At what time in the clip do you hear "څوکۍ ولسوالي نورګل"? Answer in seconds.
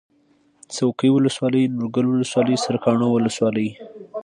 0.75-2.05